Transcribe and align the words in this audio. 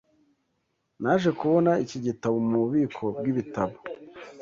Naje 1.01 1.29
kubona 1.39 1.71
iki 1.83 1.97
gitabo 2.05 2.35
mububiko 2.47 3.03
bwibitabo. 3.17 3.75